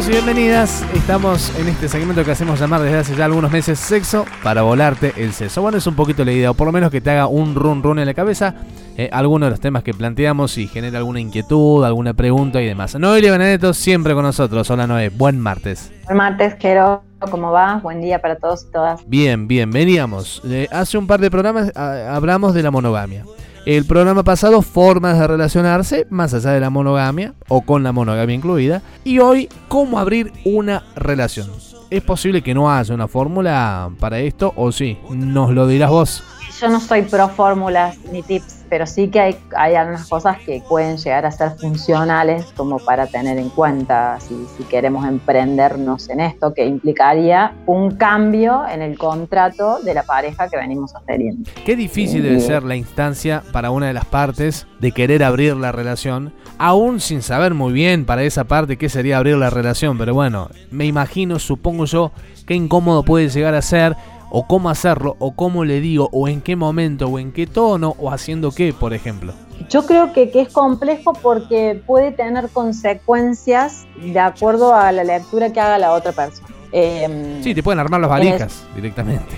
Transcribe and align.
Bienvenidos 0.00 0.08
y 0.08 0.24
bienvenidas. 0.24 0.94
Estamos 0.94 1.58
en 1.58 1.68
este 1.68 1.88
segmento 1.88 2.24
que 2.24 2.30
hacemos 2.30 2.58
llamar 2.58 2.80
desde 2.80 2.98
hace 2.98 3.16
ya 3.16 3.26
algunos 3.26 3.50
meses 3.50 3.78
Sexo 3.78 4.24
para 4.42 4.62
volarte 4.62 5.12
el 5.18 5.34
seso. 5.34 5.60
Bueno, 5.60 5.76
es 5.76 5.86
un 5.86 5.94
poquito 5.94 6.24
la 6.24 6.32
idea, 6.32 6.52
o 6.52 6.54
por 6.54 6.66
lo 6.66 6.72
menos 6.72 6.90
que 6.90 7.02
te 7.02 7.10
haga 7.10 7.26
un 7.26 7.54
run 7.54 7.82
run 7.82 7.98
en 7.98 8.06
la 8.06 8.14
cabeza 8.14 8.54
eh, 8.96 9.10
algunos 9.12 9.48
de 9.48 9.50
los 9.50 9.60
temas 9.60 9.82
que 9.82 9.92
planteamos 9.92 10.56
y 10.56 10.68
genera 10.68 10.98
alguna 10.98 11.20
inquietud, 11.20 11.84
alguna 11.84 12.14
pregunta 12.14 12.62
y 12.62 12.66
demás. 12.66 12.94
Noelia 12.98 13.32
Benedetto 13.32 13.74
siempre 13.74 14.14
con 14.14 14.22
nosotros. 14.22 14.70
Hola 14.70 14.86
Noé, 14.86 15.10
buen 15.10 15.38
martes. 15.38 15.92
Buen 16.06 16.16
martes, 16.16 16.56
Jero. 16.58 17.02
¿Cómo 17.30 17.50
va? 17.50 17.80
Buen 17.82 18.00
día 18.00 18.22
para 18.22 18.36
todos 18.36 18.64
y 18.66 18.72
todas. 18.72 19.06
Bien, 19.06 19.48
bien, 19.48 19.70
veníamos. 19.70 20.40
Eh, 20.46 20.66
hace 20.70 20.96
un 20.96 21.06
par 21.06 21.20
de 21.20 21.30
programas 21.30 21.72
ah, 21.74 22.14
hablamos 22.14 22.54
de 22.54 22.62
la 22.62 22.70
monogamia. 22.70 23.24
El 23.66 23.84
programa 23.84 24.24
pasado, 24.24 24.62
formas 24.62 25.18
de 25.18 25.26
relacionarse 25.26 26.06
más 26.08 26.32
allá 26.32 26.52
de 26.52 26.60
la 26.60 26.70
monogamia 26.70 27.34
o 27.48 27.60
con 27.60 27.82
la 27.82 27.92
monogamia 27.92 28.34
incluida. 28.34 28.82
Y 29.04 29.18
hoy, 29.18 29.48
cómo 29.68 29.98
abrir 29.98 30.32
una 30.44 30.82
relación. 30.96 31.50
¿Es 31.90 32.02
posible 32.02 32.42
que 32.42 32.54
no 32.54 32.72
haya 32.72 32.94
una 32.94 33.06
fórmula 33.06 33.90
para 34.00 34.18
esto 34.20 34.52
o 34.56 34.72
sí? 34.72 34.98
Nos 35.10 35.50
lo 35.50 35.66
dirás 35.66 35.90
vos. 35.90 36.24
Yo 36.58 36.68
no 36.68 36.80
soy 36.80 37.02
pro 37.02 37.28
fórmulas 37.28 37.98
ni 38.10 38.22
tips 38.22 38.59
pero 38.70 38.86
sí 38.86 39.08
que 39.08 39.20
hay, 39.20 39.36
hay 39.56 39.74
algunas 39.74 40.08
cosas 40.08 40.38
que 40.38 40.62
pueden 40.68 40.96
llegar 40.96 41.26
a 41.26 41.32
ser 41.32 41.50
funcionales 41.58 42.46
como 42.56 42.78
para 42.78 43.08
tener 43.08 43.36
en 43.36 43.50
cuenta 43.50 44.18
si, 44.20 44.46
si 44.56 44.62
queremos 44.64 45.06
emprendernos 45.06 46.08
en 46.08 46.20
esto, 46.20 46.54
que 46.54 46.64
implicaría 46.64 47.52
un 47.66 47.96
cambio 47.96 48.62
en 48.72 48.80
el 48.80 48.96
contrato 48.96 49.80
de 49.82 49.92
la 49.92 50.04
pareja 50.04 50.48
que 50.48 50.56
venimos 50.56 50.92
sosteniendo. 50.92 51.50
Qué 51.66 51.76
difícil 51.76 52.22
debe 52.22 52.40
ser 52.40 52.62
la 52.62 52.76
instancia 52.76 53.42
para 53.52 53.70
una 53.70 53.88
de 53.88 53.92
las 53.92 54.04
partes 54.04 54.66
de 54.78 54.92
querer 54.92 55.24
abrir 55.24 55.56
la 55.56 55.72
relación, 55.72 56.32
aún 56.58 57.00
sin 57.00 57.22
saber 57.22 57.54
muy 57.54 57.72
bien 57.72 58.04
para 58.04 58.22
esa 58.22 58.44
parte 58.44 58.76
qué 58.76 58.88
sería 58.88 59.18
abrir 59.18 59.36
la 59.36 59.50
relación, 59.50 59.98
pero 59.98 60.14
bueno, 60.14 60.48
me 60.70 60.86
imagino, 60.86 61.38
supongo 61.38 61.84
yo, 61.86 62.12
qué 62.46 62.54
incómodo 62.54 63.02
puede 63.02 63.28
llegar 63.28 63.54
a 63.54 63.62
ser 63.62 63.96
o 64.30 64.46
cómo 64.46 64.70
hacerlo, 64.70 65.16
o 65.18 65.32
cómo 65.32 65.64
le 65.64 65.80
digo, 65.80 66.08
o 66.12 66.28
en 66.28 66.40
qué 66.40 66.56
momento, 66.56 67.08
o 67.08 67.18
en 67.18 67.32
qué 67.32 67.46
tono, 67.46 67.94
o 67.98 68.10
haciendo 68.10 68.52
qué, 68.52 68.72
por 68.72 68.94
ejemplo. 68.94 69.34
Yo 69.68 69.84
creo 69.84 70.12
que, 70.12 70.30
es 70.32 70.52
complejo 70.52 71.12
porque 71.12 71.82
puede 71.86 72.12
tener 72.12 72.48
consecuencias 72.48 73.86
de 74.00 74.18
acuerdo 74.18 74.74
a 74.74 74.90
la 74.92 75.04
lectura 75.04 75.52
que 75.52 75.60
haga 75.60 75.78
la 75.78 75.92
otra 75.92 76.12
persona. 76.12 76.48
Em, 76.72 77.42
sí, 77.42 77.54
te 77.54 77.62
pueden 77.62 77.80
armar 77.80 78.00
las 78.00 78.10
valijas 78.10 78.64
directamente. 78.74 79.36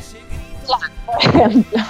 Claro, 0.67 0.93
por 1.07 1.43
ejemplo. 1.43 1.83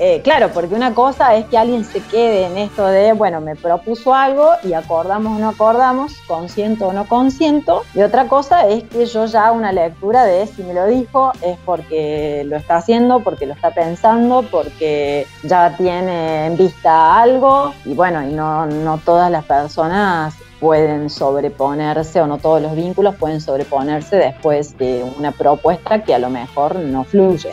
Eh, 0.00 0.20
claro, 0.22 0.50
porque 0.54 0.74
una 0.74 0.94
cosa 0.94 1.34
es 1.34 1.46
que 1.46 1.58
alguien 1.58 1.84
se 1.84 2.00
quede 2.00 2.46
en 2.46 2.56
esto 2.56 2.86
de, 2.86 3.12
bueno, 3.12 3.40
me 3.40 3.56
propuso 3.56 4.14
algo 4.14 4.52
y 4.62 4.72
acordamos 4.72 5.36
o 5.36 5.40
no 5.40 5.48
acordamos, 5.48 6.14
consiento 6.28 6.88
o 6.88 6.92
no 6.92 7.08
consiento. 7.08 7.82
Y 7.94 8.02
otra 8.02 8.28
cosa 8.28 8.68
es 8.68 8.84
que 8.84 9.06
yo 9.06 9.26
ya 9.26 9.50
una 9.50 9.72
lectura 9.72 10.24
de 10.24 10.46
si 10.46 10.62
me 10.62 10.72
lo 10.72 10.86
dijo 10.86 11.32
es 11.42 11.58
porque 11.64 12.44
lo 12.46 12.56
está 12.56 12.76
haciendo, 12.76 13.20
porque 13.20 13.46
lo 13.46 13.54
está 13.54 13.72
pensando, 13.72 14.44
porque 14.48 15.26
ya 15.42 15.76
tiene 15.76 16.46
en 16.46 16.56
vista 16.56 17.20
algo. 17.20 17.74
Y 17.84 17.94
bueno, 17.94 18.22
y 18.22 18.32
no, 18.32 18.66
no 18.66 18.98
todas 18.98 19.30
las 19.32 19.44
personas 19.44 20.34
pueden 20.60 21.08
sobreponerse 21.10 22.20
o 22.20 22.26
no 22.26 22.38
todos 22.38 22.60
los 22.60 22.74
vínculos 22.74 23.14
pueden 23.16 23.40
sobreponerse 23.40 24.16
después 24.16 24.76
de 24.76 25.04
una 25.16 25.32
propuesta 25.32 26.02
que 26.02 26.14
a 26.14 26.18
lo 26.18 26.30
mejor 26.30 26.76
no 26.76 27.04
fluye. 27.04 27.50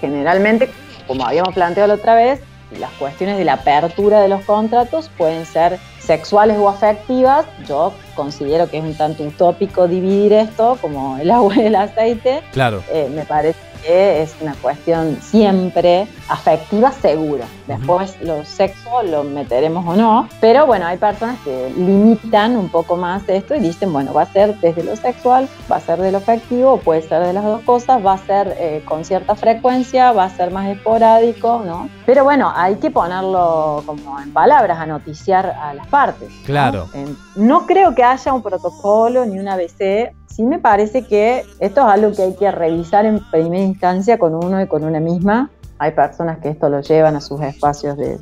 Generalmente 0.00 0.70
como 1.08 1.26
habíamos 1.26 1.54
planteado 1.54 1.88
la 1.88 1.94
otra 1.94 2.14
vez, 2.14 2.40
las 2.78 2.90
cuestiones 2.92 3.38
de 3.38 3.44
la 3.44 3.54
apertura 3.54 4.20
de 4.20 4.28
los 4.28 4.44
contratos 4.44 5.10
pueden 5.16 5.46
ser 5.46 5.78
sexuales 5.98 6.56
o 6.58 6.68
afectivas. 6.68 7.46
Yo 7.66 7.92
considero 8.14 8.68
que 8.70 8.78
es 8.78 8.84
un 8.84 8.94
tanto 8.94 9.24
utópico 9.24 9.88
dividir 9.88 10.32
esto 10.32 10.78
como 10.80 11.18
el 11.18 11.30
agua 11.30 11.56
y 11.56 11.66
el 11.66 11.74
aceite. 11.74 12.42
Claro. 12.52 12.82
Eh, 12.92 13.10
me 13.14 13.24
parece 13.24 13.58
es 13.86 14.34
una 14.40 14.54
cuestión 14.54 15.18
siempre 15.20 16.06
afectiva 16.28 16.92
segura. 16.92 17.44
Después 17.66 18.20
lo 18.22 18.44
sexo 18.44 19.02
lo 19.02 19.24
meteremos 19.24 19.86
o 19.86 19.94
no, 19.94 20.28
pero 20.40 20.66
bueno, 20.66 20.86
hay 20.86 20.96
personas 20.96 21.38
que 21.44 21.72
limitan 21.76 22.56
un 22.56 22.68
poco 22.68 22.96
más 22.96 23.28
esto 23.28 23.54
y 23.54 23.60
dicen, 23.60 23.92
bueno, 23.92 24.12
va 24.12 24.22
a 24.22 24.32
ser 24.32 24.58
desde 24.60 24.84
lo 24.84 24.96
sexual, 24.96 25.48
va 25.70 25.76
a 25.76 25.80
ser 25.80 25.98
de 25.98 26.12
lo 26.12 26.18
afectivo, 26.18 26.78
puede 26.78 27.02
ser 27.02 27.22
de 27.24 27.32
las 27.32 27.44
dos 27.44 27.62
cosas, 27.62 28.04
va 28.04 28.14
a 28.14 28.18
ser 28.18 28.56
eh, 28.58 28.82
con 28.84 29.04
cierta 29.04 29.34
frecuencia, 29.34 30.12
va 30.12 30.24
a 30.24 30.30
ser 30.30 30.50
más 30.50 30.68
esporádico, 30.68 31.62
¿no? 31.64 31.88
Pero 32.06 32.24
bueno, 32.24 32.52
hay 32.54 32.76
que 32.76 32.90
ponerlo 32.90 33.82
como 33.84 34.20
en 34.20 34.32
palabras, 34.32 34.78
a 34.78 34.86
noticiar 34.86 35.46
a 35.46 35.74
las 35.74 35.86
partes. 35.88 36.30
Claro. 36.44 36.88
no 37.36 37.66
creo 37.66 37.94
que 37.94 38.02
haya 38.02 38.32
un 38.32 38.42
protocolo 38.42 39.24
ni 39.26 39.38
un 39.38 39.48
ABC 39.48 40.12
sí 40.28 40.44
me 40.44 40.58
parece 40.58 41.02
que 41.02 41.44
esto 41.58 41.80
es 41.80 41.86
algo 41.86 42.12
que 42.12 42.22
hay 42.22 42.34
que 42.34 42.50
revisar 42.50 43.06
en 43.06 43.20
primera 43.30 43.62
instancia 43.62 44.18
con 44.18 44.34
uno 44.34 44.60
y 44.62 44.66
con 44.66 44.84
una 44.84 45.00
misma. 45.00 45.50
Hay 45.78 45.92
personas 45.92 46.38
que 46.38 46.50
esto 46.50 46.68
lo 46.68 46.80
llevan 46.80 47.16
a 47.16 47.20
sus 47.20 47.40
espacios 47.40 47.96
de, 47.96 48.18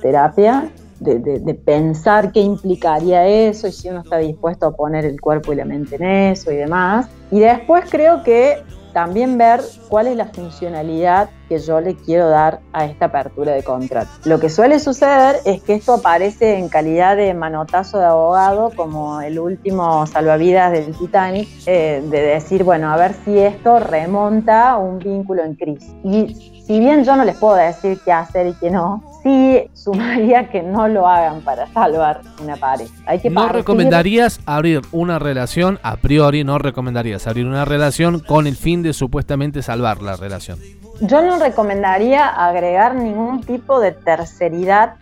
terapia, 0.00 0.70
de, 1.00 1.18
de, 1.18 1.54
pensar 1.54 2.30
qué 2.30 2.40
implicaría 2.40 3.26
eso 3.26 3.66
y 3.66 3.72
si 3.72 3.88
uno 3.88 4.00
está 4.00 4.18
dispuesto 4.18 4.66
a 4.66 4.76
poner 4.76 5.04
el 5.04 5.20
cuerpo 5.20 5.52
y 5.52 5.56
la 5.56 5.64
mente 5.64 5.96
en 5.96 6.04
eso 6.04 6.52
y 6.52 6.56
demás. 6.56 7.08
Y 7.30 7.40
después 7.40 7.84
creo 7.90 8.22
que 8.22 8.62
también 8.92 9.38
ver 9.38 9.60
cuál 9.88 10.06
es 10.06 10.16
la 10.16 10.26
funcionalidad 10.26 11.30
que 11.48 11.58
yo 11.58 11.80
le 11.80 11.94
quiero 11.96 12.28
dar 12.28 12.60
a 12.72 12.86
esta 12.86 13.06
apertura 13.06 13.52
de 13.52 13.62
contrato. 13.62 14.10
Lo 14.24 14.40
que 14.40 14.48
suele 14.48 14.78
suceder 14.78 15.36
es 15.44 15.62
que 15.62 15.74
esto 15.74 15.94
aparece 15.94 16.58
en 16.58 16.68
calidad 16.68 17.16
de 17.16 17.34
manotazo 17.34 17.98
de 17.98 18.06
abogado, 18.06 18.70
como 18.74 19.20
el 19.20 19.38
último 19.38 20.06
salvavidas 20.06 20.72
del 20.72 20.96
Titanic, 20.96 21.48
eh, 21.66 22.02
de 22.04 22.22
decir, 22.22 22.64
bueno, 22.64 22.92
a 22.92 22.96
ver 22.96 23.14
si 23.24 23.38
esto 23.38 23.78
remonta 23.78 24.76
un 24.76 24.98
vínculo 24.98 25.42
en 25.42 25.54
crisis. 25.54 25.92
Y 26.04 26.64
si 26.66 26.80
bien 26.80 27.04
yo 27.04 27.16
no 27.16 27.24
les 27.24 27.36
puedo 27.36 27.56
decir 27.56 27.98
qué 28.04 28.12
hacer 28.12 28.46
y 28.46 28.54
qué 28.54 28.70
no, 28.70 29.02
sí 29.22 29.70
sumaría 29.74 30.48
que 30.50 30.62
no 30.62 30.88
lo 30.88 31.06
hagan 31.06 31.40
para 31.42 31.66
salvar 31.68 32.22
una 32.42 32.56
pareja. 32.56 32.92
Hay 33.06 33.20
que 33.20 33.30
¿No 33.30 33.48
recomendarías 33.48 34.40
abrir 34.46 34.82
una 34.92 35.18
relación, 35.18 35.78
a 35.82 35.96
priori 35.96 36.44
no 36.44 36.58
recomendarías 36.58 37.26
abrir 37.26 37.46
una 37.46 37.64
relación 37.64 38.20
con 38.20 38.46
el 38.46 38.56
fin 38.56 38.82
de 38.82 38.92
supuestamente 38.92 39.62
salvar 39.62 40.02
la 40.02 40.16
relación? 40.16 40.58
Yo 41.00 41.20
no 41.22 41.38
recomendaría 41.38 42.28
agregar 42.28 42.94
ningún 42.94 43.40
tipo 43.40 43.80
de 43.80 43.92
terceridad, 43.92 44.94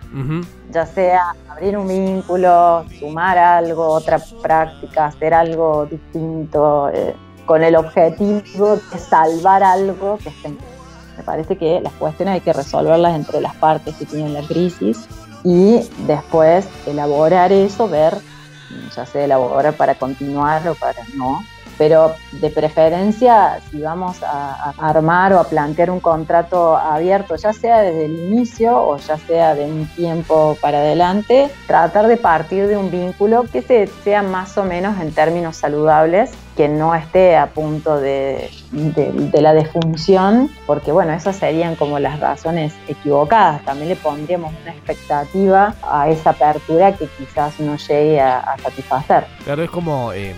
ya 0.72 0.86
sea 0.86 1.34
abrir 1.48 1.76
un 1.76 1.88
vínculo, 1.88 2.86
sumar 2.98 3.36
algo, 3.36 3.86
otra 3.88 4.18
práctica, 4.40 5.06
hacer 5.06 5.34
algo 5.34 5.86
distinto, 5.86 6.88
eh, 6.90 7.14
con 7.44 7.62
el 7.62 7.76
objetivo 7.76 8.76
de 8.76 8.98
salvar 8.98 9.62
algo 9.62 10.18
que 10.18 10.28
esté 10.30 10.48
en 10.48 10.58
me 11.20 11.24
parece 11.24 11.56
que 11.56 11.82
las 11.82 11.92
cuestiones 11.92 12.32
hay 12.32 12.40
que 12.40 12.54
resolverlas 12.54 13.14
entre 13.14 13.42
las 13.42 13.54
partes 13.56 13.94
que 13.96 14.06
tienen 14.06 14.32
la 14.32 14.40
crisis 14.40 15.06
y 15.44 15.80
después 16.06 16.66
elaborar 16.86 17.52
eso, 17.52 17.88
ver, 17.88 18.16
ya 18.96 19.04
sea 19.04 19.24
elaborar 19.26 19.74
para 19.74 19.96
continuar 19.96 20.66
o 20.66 20.74
para 20.74 21.02
no, 21.14 21.42
pero 21.80 22.14
de 22.32 22.50
preferencia, 22.50 23.58
si 23.70 23.80
vamos 23.80 24.22
a, 24.22 24.74
armar 24.76 25.32
o 25.32 25.40
a 25.40 25.44
plantear 25.44 25.90
un 25.90 25.98
contrato 25.98 26.76
abierto, 26.76 27.36
ya 27.36 27.54
sea 27.54 27.80
desde 27.80 28.04
el 28.04 28.18
inicio 28.30 28.76
o 28.76 28.98
ya 28.98 29.16
sea 29.16 29.54
de 29.54 29.64
un 29.64 29.86
tiempo 29.96 30.58
para 30.60 30.80
adelante, 30.80 31.48
tratar 31.66 32.06
de 32.06 32.18
partir 32.18 32.66
de 32.66 32.76
un 32.76 32.90
vínculo 32.90 33.46
que 33.50 33.62
sea 34.04 34.22
más 34.22 34.58
o 34.58 34.64
menos 34.64 35.00
en 35.00 35.10
términos 35.12 35.56
saludables 35.56 36.32
que 36.54 36.68
no 36.68 36.94
esté 36.94 37.38
a 37.38 37.46
punto 37.46 37.98
de, 37.98 38.50
la 39.32 39.54
defunción, 39.54 40.50
porque 40.66 40.92
bueno, 40.92 41.14
esas 41.14 41.36
serían 41.36 41.76
como 41.76 41.98
las 41.98 42.20
razones 42.20 42.74
equivocadas. 42.86 43.64
También 43.64 43.88
le 43.88 43.96
pondríamos 43.96 44.52
una 44.60 44.72
expectativa 44.72 45.74
a 45.82 46.10
esa 46.10 46.30
apertura 46.30 46.92
que 46.92 47.06
quizás 47.06 47.58
no 47.60 47.76
llegue 47.76 48.20
a, 48.20 48.56
satisfacer. 48.62 49.24
Claro, 49.44 49.62
es 49.62 49.70
como 49.70 50.12
eh, 50.12 50.34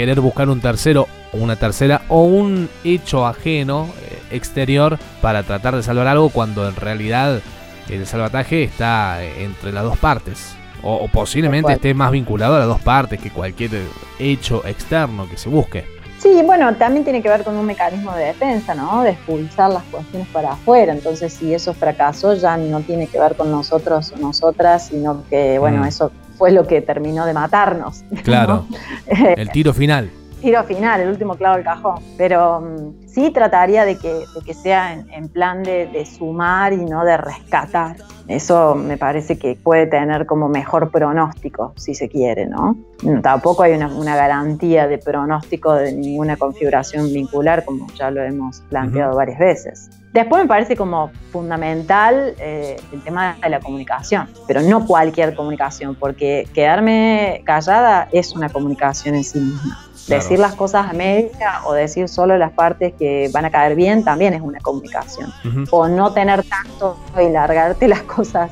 querer 0.00 0.22
buscar 0.22 0.48
un 0.48 0.62
tercero 0.62 1.08
o 1.30 1.36
una 1.36 1.56
tercera 1.56 2.00
o 2.08 2.22
un 2.22 2.70
hecho 2.84 3.26
ajeno, 3.26 3.86
eh, 4.00 4.34
exterior, 4.34 4.98
para 5.20 5.42
tratar 5.42 5.76
de 5.76 5.82
salvar 5.82 6.06
algo 6.06 6.30
cuando 6.30 6.66
en 6.66 6.74
realidad 6.74 7.42
el 7.90 8.06
salvataje 8.06 8.62
está 8.62 9.22
entre 9.22 9.72
las 9.72 9.84
dos 9.84 9.98
partes. 9.98 10.56
O, 10.82 11.06
posiblemente 11.08 11.74
esté 11.74 11.92
más 11.92 12.12
vinculado 12.12 12.56
a 12.56 12.60
las 12.60 12.68
dos 12.68 12.80
partes 12.80 13.20
que 13.20 13.30
cualquier 13.30 13.72
hecho 14.18 14.66
externo 14.66 15.28
que 15.28 15.36
se 15.36 15.50
busque. 15.50 15.84
Sí, 16.18 16.40
bueno, 16.42 16.74
también 16.76 17.04
tiene 17.04 17.20
que 17.20 17.28
ver 17.28 17.44
con 17.44 17.54
un 17.56 17.66
mecanismo 17.66 18.14
de 18.14 18.24
defensa, 18.24 18.74
¿no? 18.74 19.02
De 19.02 19.10
expulsar 19.10 19.70
las 19.70 19.82
cuestiones 19.84 20.28
para 20.28 20.52
afuera. 20.52 20.94
Entonces, 20.94 21.34
si 21.34 21.52
eso 21.52 21.74
fracasó, 21.74 22.32
ya 22.32 22.56
no 22.56 22.80
tiene 22.80 23.06
que 23.06 23.20
ver 23.20 23.36
con 23.36 23.50
nosotros 23.50 24.14
o 24.16 24.18
nosotras, 24.18 24.86
sino 24.86 25.24
que, 25.28 25.58
bueno, 25.58 25.82
mm. 25.82 25.86
eso 25.88 26.10
fue 26.40 26.52
lo 26.52 26.66
que 26.66 26.80
terminó 26.80 27.26
de 27.26 27.34
matarnos. 27.34 28.02
Claro. 28.24 28.64
el 29.36 29.50
tiro 29.50 29.74
final. 29.74 30.10
Tiro 30.40 30.64
final, 30.64 31.02
el 31.02 31.10
último 31.10 31.34
clavo 31.34 31.56
del 31.56 31.64
cajón. 31.64 32.02
Pero 32.16 32.62
mm, 32.62 33.06
sí 33.06 33.30
trataría 33.30 33.84
de 33.84 33.98
que, 33.98 34.24
que 34.46 34.54
sea 34.54 34.94
en, 34.94 35.28
plan 35.28 35.62
de, 35.62 35.86
de, 35.88 36.06
sumar 36.06 36.72
y 36.72 36.82
no 36.82 37.04
de 37.04 37.18
rescatar. 37.18 37.96
Eso 38.26 38.74
me 38.74 38.96
parece 38.96 39.38
que 39.38 39.54
puede 39.54 39.86
tener 39.86 40.24
como 40.24 40.48
mejor 40.48 40.90
pronóstico, 40.90 41.74
si 41.76 41.94
se 41.94 42.08
quiere, 42.08 42.46
¿no? 42.46 42.74
Tampoco 43.22 43.64
hay 43.64 43.74
una, 43.74 44.16
garantía 44.16 44.88
de 44.88 44.96
pronóstico 44.96 45.74
de 45.74 45.92
ninguna 45.92 46.38
configuración 46.38 47.12
vincular, 47.12 47.66
como 47.66 47.86
ya 47.98 48.10
lo 48.10 48.22
hemos 48.22 48.62
planteado 48.70 49.14
varias 49.14 49.38
veces. 49.38 49.90
Después 50.12 50.42
me 50.42 50.48
parece 50.48 50.76
como 50.76 51.10
fundamental 51.30 52.34
eh, 52.38 52.76
el 52.92 53.02
tema 53.02 53.36
de 53.40 53.48
la 53.48 53.60
comunicación, 53.60 54.28
pero 54.48 54.60
no 54.60 54.84
cualquier 54.84 55.36
comunicación, 55.36 55.94
porque 55.94 56.48
quedarme 56.52 57.42
callada 57.44 58.08
es 58.10 58.34
una 58.34 58.48
comunicación 58.48 59.14
en 59.14 59.24
sí 59.24 59.38
misma. 59.38 59.78
Decir 60.08 60.40
las 60.40 60.56
cosas 60.56 60.90
a 60.90 60.92
media 60.92 61.60
o 61.64 61.72
decir 61.72 62.08
solo 62.08 62.36
las 62.36 62.50
partes 62.50 62.92
que 62.98 63.30
van 63.32 63.44
a 63.44 63.50
caer 63.50 63.76
bien 63.76 64.02
también 64.02 64.34
es 64.34 64.40
una 64.40 64.58
comunicación. 64.58 65.32
O 65.70 65.86
no 65.86 66.12
tener 66.12 66.42
tanto 66.42 66.98
y 67.20 67.28
largarte 67.28 67.86
las 67.86 68.02
cosas 68.02 68.50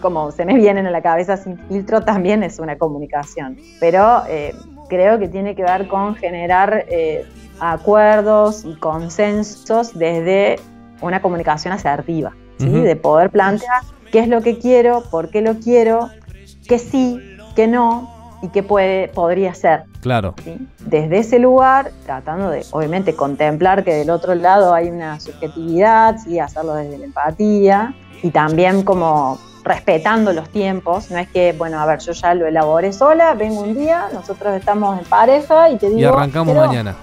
como 0.00 0.30
se 0.30 0.44
me 0.44 0.54
vienen 0.54 0.86
a 0.86 0.90
la 0.90 1.00
cabeza 1.00 1.38
sin 1.38 1.58
filtro 1.66 2.02
también 2.02 2.42
es 2.42 2.58
una 2.58 2.76
comunicación. 2.76 3.56
Pero 3.80 4.22
eh, 4.28 4.54
creo 4.88 5.18
que 5.18 5.28
tiene 5.28 5.56
que 5.56 5.62
ver 5.62 5.88
con 5.88 6.14
generar 6.14 6.84
eh, 6.88 7.26
acuerdos 7.58 8.64
y 8.64 8.76
consensos 8.76 9.98
desde 9.98 10.60
una 11.00 11.20
comunicación 11.22 11.72
asertiva, 11.72 12.32
de 12.58 12.96
poder 12.96 13.30
plantear 13.30 13.82
qué 14.10 14.20
es 14.20 14.28
lo 14.28 14.42
que 14.42 14.58
quiero, 14.58 15.02
por 15.10 15.30
qué 15.30 15.42
lo 15.42 15.54
quiero, 15.54 16.08
qué 16.68 16.78
sí, 16.78 17.20
qué 17.56 17.66
no 17.66 18.10
y 18.42 18.48
qué 18.48 18.62
puede, 18.62 19.08
podría 19.08 19.54
ser. 19.54 19.84
Claro. 20.00 20.34
Desde 20.80 21.18
ese 21.18 21.38
lugar, 21.38 21.90
tratando 22.04 22.50
de, 22.50 22.64
obviamente, 22.70 23.14
contemplar 23.14 23.84
que 23.84 23.94
del 23.94 24.10
otro 24.10 24.34
lado 24.34 24.74
hay 24.74 24.88
una 24.88 25.18
subjetividad, 25.18 26.18
¿sí? 26.18 26.38
hacerlo 26.38 26.74
desde 26.74 26.98
la 26.98 27.06
empatía 27.06 27.94
y 28.22 28.30
también 28.30 28.82
como 28.82 29.38
respetando 29.64 30.32
los 30.34 30.50
tiempos, 30.50 31.10
no 31.10 31.18
es 31.18 31.28
que, 31.28 31.54
bueno, 31.56 31.80
a 31.80 31.86
ver, 31.86 32.00
yo 32.00 32.12
ya 32.12 32.34
lo 32.34 32.46
elaboré 32.46 32.92
sola, 32.92 33.32
vengo 33.34 33.62
un 33.62 33.74
día, 33.74 34.08
nosotros 34.12 34.54
estamos 34.54 34.98
en 34.98 35.06
pareja 35.06 35.70
y 35.70 35.78
te 35.78 35.88
digo... 35.88 36.00
Y 36.00 36.04
arrancamos 36.04 36.54
mañana 36.54 36.94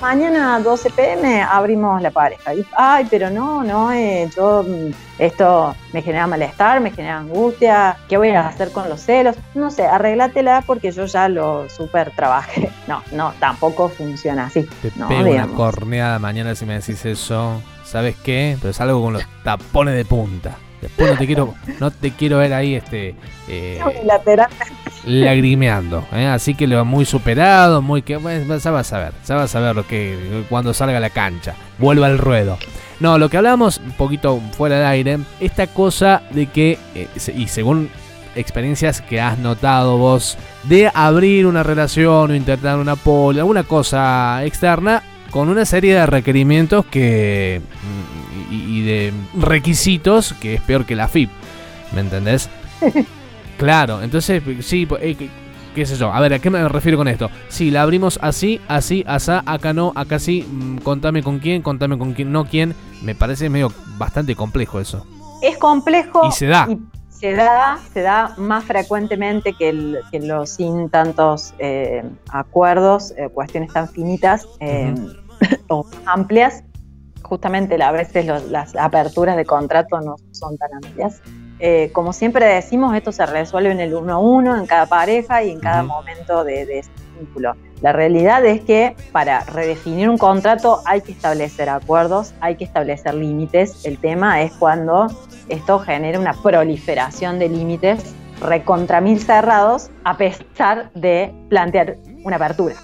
mañana 0.00 0.56
a 0.56 0.60
12 0.60 0.90
pm 0.90 1.42
abrimos 1.42 2.00
la 2.02 2.10
pareja. 2.10 2.54
Y, 2.54 2.64
ay, 2.76 3.06
pero 3.10 3.30
no, 3.30 3.62
no, 3.62 3.92
eh, 3.92 4.28
yo, 4.36 4.62
mm, 4.62 4.92
esto 5.18 5.74
me 5.92 6.02
genera 6.02 6.26
malestar, 6.26 6.80
me 6.80 6.90
genera 6.90 7.18
angustia, 7.18 7.96
¿qué 8.08 8.16
voy 8.16 8.30
a 8.30 8.46
hacer 8.46 8.70
con 8.70 8.88
los 8.88 9.00
celos? 9.00 9.36
No 9.54 9.70
sé, 9.70 9.86
arreglátela 9.86 10.62
porque 10.66 10.90
yo 10.90 11.06
ya 11.06 11.28
lo 11.28 11.68
super 11.68 12.10
trabajé. 12.10 12.70
No, 12.86 13.02
no, 13.12 13.32
tampoco 13.40 13.88
funciona 13.88 14.44
así. 14.44 14.68
Te 14.82 14.90
pego 14.90 15.30
una 15.30 15.46
corneada 15.46 16.18
mañana 16.18 16.54
si 16.54 16.66
me 16.66 16.74
decís 16.74 17.02
eso. 17.06 17.62
¿Sabes 17.82 18.14
qué? 18.16 18.58
Pero 18.60 18.74
salgo 18.74 19.02
con 19.02 19.14
los 19.14 19.22
tapones 19.42 19.94
de 19.94 20.04
punta. 20.04 20.58
Después 20.82 21.12
no 21.12 21.16
te 21.16 21.24
quiero, 21.26 21.54
no 21.80 21.90
te 21.90 22.10
quiero 22.10 22.36
ver 22.36 22.52
ahí 22.52 22.74
este 22.74 23.14
eh, 23.48 23.80
lagrimeando. 25.06 26.06
¿eh? 26.12 26.26
Así 26.26 26.54
que 26.54 26.66
lo 26.66 26.84
muy 26.84 27.04
superado, 27.04 27.82
muy 27.82 28.02
que 28.02 28.18
ya 28.62 28.70
vas 28.70 28.92
a 28.92 28.98
ver, 28.98 29.12
ya 29.26 29.36
vas 29.36 29.54
a 29.54 29.60
ver 29.60 29.76
lo 29.76 29.86
que 29.86 30.44
cuando 30.48 30.74
salga 30.74 30.98
a 30.98 31.00
la 31.00 31.10
cancha, 31.10 31.54
vuelva 31.78 32.06
al 32.06 32.18
ruedo. 32.18 32.58
No, 33.00 33.18
lo 33.18 33.28
que 33.28 33.36
hablamos 33.36 33.78
un 33.84 33.92
poquito 33.92 34.40
fuera 34.56 34.76
del 34.76 34.86
aire, 34.86 35.18
esta 35.40 35.66
cosa 35.66 36.22
de 36.30 36.46
que, 36.46 36.78
eh, 36.94 37.08
y 37.36 37.48
según 37.48 37.90
experiencias 38.36 39.00
que 39.00 39.20
has 39.20 39.38
notado 39.38 39.98
vos, 39.98 40.38
de 40.64 40.90
abrir 40.92 41.46
una 41.46 41.62
relación 41.62 42.30
o 42.30 42.34
intentar 42.34 42.78
una 42.78 42.96
poli, 42.96 43.38
alguna 43.38 43.64
cosa 43.64 44.44
externa, 44.44 45.02
con 45.30 45.48
una 45.48 45.64
serie 45.64 45.94
de 45.94 46.06
requerimientos 46.06 46.86
que 46.86 47.60
y, 48.50 48.82
de 48.82 49.12
requisitos 49.36 50.32
que 50.34 50.54
es 50.54 50.60
peor 50.60 50.86
que 50.86 50.94
la 50.94 51.08
FIP. 51.08 51.30
¿Me 51.92 52.00
entendés? 52.00 52.48
claro, 53.56 54.02
entonces, 54.02 54.42
sí, 54.60 54.86
eh, 55.00 55.30
qué 55.74 55.86
sé 55.86 55.96
yo. 55.96 56.12
A 56.12 56.20
ver, 56.20 56.34
¿a 56.34 56.38
qué 56.38 56.50
me 56.50 56.66
refiero 56.68 56.96
con 56.98 57.08
esto? 57.08 57.30
Si 57.48 57.70
la 57.70 57.82
abrimos 57.82 58.18
así, 58.22 58.60
así, 58.68 59.04
asá, 59.06 59.42
acá 59.46 59.72
no, 59.72 59.92
acá 59.94 60.18
sí, 60.18 60.46
mm, 60.48 60.78
contame 60.78 61.22
con 61.22 61.38
quién, 61.38 61.62
contame 61.62 61.98
con 61.98 62.12
quién, 62.12 62.32
no 62.32 62.44
quién. 62.44 62.74
Me 63.02 63.14
parece 63.14 63.48
medio 63.48 63.72
bastante 63.98 64.34
complejo 64.34 64.80
eso. 64.80 65.06
Es 65.42 65.58
complejo. 65.58 66.28
Y 66.28 66.32
se 66.32 66.46
da. 66.46 66.68
se 67.08 67.32
da, 67.32 67.78
se 67.92 68.00
da 68.00 68.34
más 68.38 68.64
frecuentemente 68.64 69.52
que, 69.52 69.72
los 70.20 70.50
sin 70.50 70.88
tantos 70.88 71.54
eh, 71.58 72.02
acuerdos, 72.30 73.12
eh, 73.16 73.28
cuestiones 73.28 73.72
tan 73.72 73.88
finitas 73.88 74.46
o 75.68 75.86
amplias 76.06 76.64
justamente 77.24 77.82
a 77.82 77.90
veces 77.90 78.26
las 78.50 78.76
aperturas 78.76 79.36
de 79.36 79.44
contrato 79.44 80.00
no 80.00 80.16
son 80.30 80.56
tan 80.56 80.68
amplias. 80.74 81.20
Eh, 81.58 81.90
como 81.92 82.12
siempre 82.12 82.46
decimos, 82.46 82.94
esto 82.96 83.12
se 83.12 83.24
resuelve 83.26 83.70
en 83.70 83.80
el 83.80 83.94
uno 83.94 84.14
a 84.14 84.18
uno, 84.18 84.56
en 84.56 84.66
cada 84.66 84.86
pareja 84.86 85.42
y 85.42 85.50
en 85.50 85.60
cada 85.60 85.82
momento 85.82 86.44
de, 86.44 86.66
de 86.66 86.80
ese 86.80 86.90
vínculo. 87.18 87.54
La 87.80 87.92
realidad 87.92 88.44
es 88.44 88.62
que 88.62 88.96
para 89.12 89.40
redefinir 89.44 90.08
un 90.08 90.18
contrato 90.18 90.80
hay 90.86 91.00
que 91.00 91.12
establecer 91.12 91.68
acuerdos, 91.68 92.34
hay 92.40 92.56
que 92.56 92.64
establecer 92.64 93.14
límites. 93.14 93.84
El 93.84 93.98
tema 93.98 94.42
es 94.42 94.52
cuando 94.52 95.06
esto 95.48 95.78
genera 95.78 96.18
una 96.18 96.32
proliferación 96.32 97.38
de 97.38 97.48
límites 97.48 98.14
recontra 98.40 99.00
mil 99.00 99.20
cerrados 99.20 99.90
a 100.04 100.16
pesar 100.16 100.90
de 100.94 101.32
plantear 101.48 101.96
una 102.24 102.36
apertura. 102.36 102.74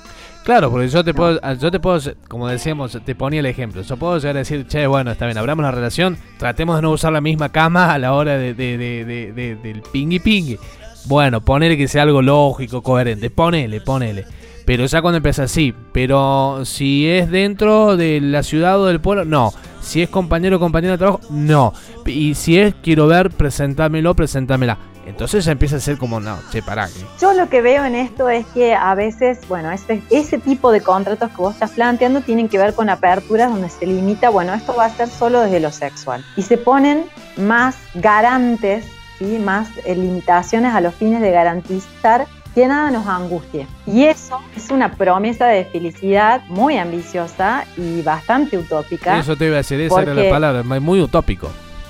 Claro, 0.45 0.71
porque 0.71 0.89
yo 0.89 1.05
te 1.05 1.13
puedo, 1.13 1.39
yo 1.55 1.71
te 1.71 1.81
puedo, 1.81 2.01
como 2.29 2.49
decíamos, 2.49 2.99
te 3.05 3.15
ponía 3.15 3.41
el 3.41 3.47
ejemplo. 3.47 3.83
Yo 3.83 3.97
puedo 3.97 4.19
llegar 4.19 4.37
a 4.37 4.41
decir, 4.41 4.67
che, 4.67 4.87
bueno, 4.87 5.11
está 5.11 5.27
bien, 5.27 5.37
abramos 5.37 5.63
la 5.63 5.71
relación, 5.71 6.17
tratemos 6.39 6.77
de 6.77 6.83
no 6.83 6.91
usar 6.91 7.13
la 7.13 7.21
misma 7.21 7.51
cama 7.51 7.93
a 7.93 7.99
la 7.99 8.15
hora 8.15 8.39
de, 8.39 8.55
del 8.55 9.83
pingui 9.93 10.19
pingui. 10.19 10.59
Bueno, 11.07 11.41
ponele 11.41 11.77
que 11.77 11.89
sea 11.89 12.03
algo 12.03 12.23
lógico, 12.23 12.83
coherente, 12.83 13.31
ponele, 13.31 13.81
ponele. 13.81 14.25
Pero 14.65 14.87
ya 14.87 15.03
cuando 15.03 15.17
empieza 15.17 15.45
así, 15.45 15.75
pero 15.93 16.65
si 16.65 17.07
es 17.07 17.31
dentro 17.31 17.97
de 17.97 18.21
la 18.21 18.43
ciudad 18.43 18.81
o 18.81 18.87
del 18.87 19.01
pueblo, 19.01 19.25
no. 19.25 19.53
Si 19.81 20.03
es 20.03 20.09
compañero 20.09 20.57
o 20.57 20.61
compañera 20.61 20.93
de 20.93 20.99
trabajo, 20.99 21.21
no. 21.31 21.73
Y 22.07 22.35
si 22.35 22.59
es 22.59 22.75
quiero 22.83 23.07
ver, 23.07 23.31
presentámelo, 23.31 24.15
presentámela. 24.15 24.79
Entonces 25.07 25.45
ya 25.45 25.53
empieza 25.53 25.77
a 25.77 25.81
ser 25.81 25.99
como, 25.99 26.21
no, 26.21 26.39
che, 26.51 26.63
pará. 26.63 26.89
Yo 27.21 27.33
lo 27.33 27.49
que 27.49 27.63
veo 27.63 27.85
en 27.85 27.95
esto 27.95 28.29
es 28.29 28.47
que 28.47 28.75
a 28.75 28.95
veces, 28.95 29.41
bueno, 29.49 29.71
ese, 29.71 30.03
ese 30.11 30.39
tipo 30.39 30.71
de 30.71 30.81
contratos 30.81 31.31
que 31.31 31.37
vos 31.37 31.55
estás 31.55 31.71
planteando 31.73 32.21
tienen 32.21 32.49
que 32.49 32.59
ver 32.59 32.75
con 32.75 32.91
aperturas 32.91 33.51
donde 33.51 33.71
se 33.71 33.87
limita, 33.87 34.29
bueno, 34.31 34.55
esto 34.55 34.75
va 34.75 34.87
a 34.87 34.91
ser 34.91 35.09
solo 35.09 35.41
desde 35.41 35.61
lo 35.61 35.73
sexual. 35.73 36.25
Y 36.37 36.43
se 36.43 36.59
ponen 36.59 37.05
más 37.37 37.77
garantes, 37.95 38.85
¿sí? 39.19 39.39
más 39.39 39.69
eh, 39.85 39.95
limitaciones 39.95 40.75
a 40.75 40.81
los 40.81 40.95
fines 40.95 41.21
de 41.21 41.31
garantizar 41.31 42.27
que 42.55 42.67
nada 42.67 42.91
nos 42.91 43.07
angustie. 43.07 43.67
Y 43.87 44.05
eso 44.05 44.41
es 44.57 44.71
una 44.71 44.93
promesa 44.93 45.47
de 45.47 45.65
felicidad 45.65 46.43
muy 46.49 46.79
ambiciosa 46.79 47.65
y 47.77 48.03
bastante 48.03 48.59
utópica. 48.59 49.19
Eso 49.19 49.37
te 49.37 49.47
iba 49.47 49.55
a 49.55 49.59
decir, 49.59 49.81
esa 49.81 50.03
era 50.03 50.15
la 50.15 50.29
palabra, 50.29 50.63
muy 50.63 51.01
utópico. 51.01 51.49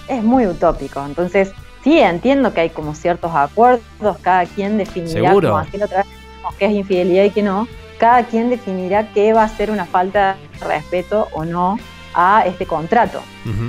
Es 0.08 0.22
muy 0.22 0.46
utópico. 0.46 1.04
Entonces, 1.04 1.52
sí, 1.82 1.98
entiendo 1.98 2.52
que 2.52 2.62
hay 2.62 2.70
como 2.70 2.94
ciertos 2.94 3.32
acuerdos, 3.34 3.82
cada 4.22 4.46
quien 4.46 4.78
definirá, 4.78 5.32
como 5.32 5.58
aquel 5.58 5.82
otra 5.82 5.98
vez, 5.98 6.06
qué 6.58 6.66
es 6.66 6.72
infidelidad 6.72 7.24
y 7.24 7.30
qué 7.30 7.42
no, 7.42 7.68
cada 7.98 8.24
quien 8.24 8.50
definirá 8.50 9.12
qué 9.12 9.32
va 9.32 9.44
a 9.44 9.48
ser 9.48 9.70
una 9.70 9.84
falta 9.84 10.36
de 10.58 10.66
respeto 10.66 11.28
o 11.32 11.44
no 11.44 11.78
a 12.14 12.44
este 12.46 12.66
contrato. 12.66 13.20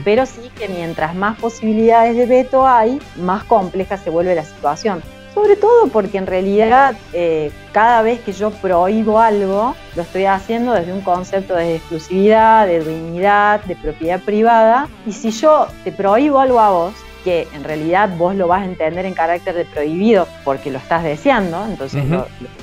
Pero 0.04 0.26
sí 0.26 0.50
que 0.58 0.68
mientras 0.68 1.16
más 1.16 1.38
posibilidades 1.40 2.16
de 2.16 2.26
veto 2.26 2.68
hay, 2.68 3.00
más 3.18 3.44
compleja 3.44 3.98
se 3.98 4.10
vuelve 4.10 4.36
la 4.36 4.44
situación. 4.44 5.04
Sobre 5.34 5.56
todo 5.56 5.88
porque 5.88 6.18
en 6.18 6.28
realidad 6.28 6.96
eh, 7.14 7.52
cada 7.72 8.02
vez 8.02 8.20
que 8.20 8.34
yo 8.34 8.52
prohíbo 8.52 9.20
algo, 9.20 9.76
lo 9.96 10.02
estoy 10.02 10.26
haciendo 10.26 10.74
desde 10.74 10.92
un 10.92 11.02
concepto 11.02 11.56
de 11.56 11.76
exclusividad, 11.76 12.68
de 12.68 12.84
dignidad, 12.84 13.64
de 13.64 13.78
propiedad 13.78 14.20
privada. 14.20 14.90
Y 15.06 15.14
si 15.14 15.32
yo 15.32 15.68
te 15.86 15.92
prohíbo 15.94 16.40
algo 16.40 16.60
a 16.60 16.72
vos, 16.72 16.94
que 17.24 17.48
en 17.54 17.64
realidad 17.64 18.10
vos 18.18 18.36
lo 18.36 18.48
vas 18.48 18.62
a 18.62 18.66
entender 18.66 19.06
en 19.06 19.14
carácter 19.14 19.56
de 19.56 19.66
prohibido 19.66 20.28
porque 20.44 20.72
lo 20.72 20.78
estás 20.78 21.04
deseando, 21.04 21.66
entonces 21.66 22.04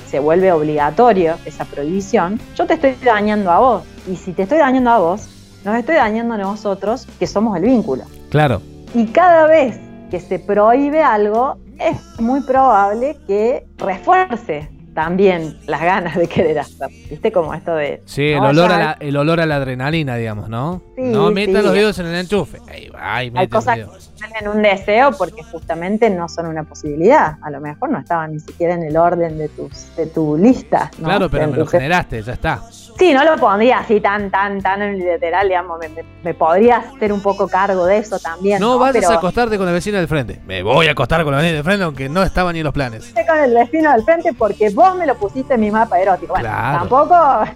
se 0.07 0.19
vuelve 0.19 0.51
obligatorio 0.51 1.35
esa 1.45 1.65
prohibición, 1.65 2.39
yo 2.55 2.65
te 2.65 2.75
estoy 2.75 2.95
dañando 3.03 3.51
a 3.51 3.59
vos. 3.59 3.83
Y 4.07 4.15
si 4.15 4.33
te 4.33 4.43
estoy 4.43 4.57
dañando 4.57 4.89
a 4.89 4.99
vos, 4.99 5.27
nos 5.63 5.75
estoy 5.75 5.95
dañando 5.95 6.35
a 6.35 6.37
nosotros 6.37 7.07
que 7.19 7.27
somos 7.27 7.57
el 7.57 7.63
vínculo. 7.63 8.03
Claro. 8.29 8.61
Y 8.93 9.05
cada 9.07 9.45
vez 9.45 9.79
que 10.09 10.19
se 10.19 10.39
prohíbe 10.39 11.03
algo, 11.03 11.57
es 11.77 12.19
muy 12.19 12.41
probable 12.41 13.17
que 13.27 13.65
refuerce 13.77 14.69
también 14.99 15.57
las 15.65 15.81
ganas 15.81 16.17
de 16.17 16.27
querer 16.27 16.59
hacer. 16.59 16.89
¿Viste? 17.09 17.31
Como 17.31 17.53
esto 17.53 17.73
de. 17.73 18.01
Sí, 18.03 18.31
el, 18.31 18.39
olor, 18.39 18.69
a 18.69 18.77
la, 18.77 18.97
el 18.99 19.15
olor 19.15 19.39
a 19.39 19.45
la 19.45 19.55
adrenalina, 19.55 20.17
digamos, 20.17 20.49
¿no? 20.49 20.81
no 20.97 21.31
metan 21.31 21.63
los 21.63 21.71
dedos 21.71 21.97
en 21.99 22.07
el 22.07 22.15
enchufe. 22.15 22.57
Hay 22.99 23.47
cosas 23.47 23.77
que 23.77 23.85
tienen 24.17 24.53
un 24.53 24.61
deseo 24.61 25.13
porque 25.17 25.41
justamente 25.43 26.09
no 26.09 26.27
son 26.27 26.47
una 26.47 26.65
posibilidad. 26.65 27.37
A 27.41 27.49
lo 27.49 27.61
mejor 27.61 27.91
no 27.91 27.99
estaban 27.99 28.33
ni 28.33 28.41
siquiera 28.41 28.73
en 28.73 28.83
el 28.83 28.97
orden 28.97 29.37
de, 29.37 29.47
tus, 29.47 29.95
de 29.95 30.05
tu 30.07 30.37
lista. 30.37 30.91
Claro, 30.97 31.29
pero 31.29 31.47
me 31.47 31.55
lo 31.55 31.65
generaste, 31.65 32.21
ya 32.21 32.33
está. 32.33 32.61
Sí, 32.99 33.13
no 33.13 33.23
lo 33.23 33.37
pondría 33.37 33.79
así 33.79 34.01
tan, 34.01 34.29
tan, 34.29 34.61
tan 34.61 34.97
literal, 34.99 35.47
digamos, 35.47 35.79
me, 36.21 36.33
podría 36.33 36.79
hacer 36.79 37.13
un 37.13 37.21
poco 37.21 37.47
cargo 37.47 37.85
de 37.85 37.97
eso 37.97 38.19
también. 38.19 38.59
No, 38.59 38.77
vas 38.77 38.93
a 38.93 39.13
acostarte 39.13 39.57
con 39.57 39.65
la 39.65 39.71
vecina 39.71 39.99
del 39.99 40.09
frente. 40.09 40.41
Me 40.45 40.63
voy 40.63 40.87
a 40.87 40.91
acostar 40.91 41.23
con 41.23 41.31
la 41.31 41.37
vecina 41.37 41.55
del 41.55 41.63
frente, 41.63 41.85
aunque 41.85 42.09
no 42.09 42.21
estaba 42.23 42.51
ni 42.51 42.59
en 42.59 42.65
los 42.65 42.73
planes. 42.73 43.13
Con 43.25 43.37
el 43.37 43.53
vecino 43.53 43.93
del 43.93 44.03
frente 44.03 44.33
porque 44.33 44.69
vos 44.71 44.95
me 44.97 45.07
lo 45.07 45.15
pusiste 45.15 45.53
en 45.53 45.61
mi 45.61 45.71
mapa 45.71 45.97
erótico. 45.97 46.33
Bueno, 46.33 46.49
tampoco, 46.49 47.15